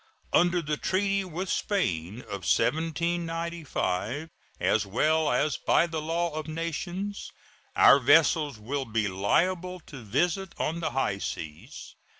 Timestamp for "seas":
11.19-11.93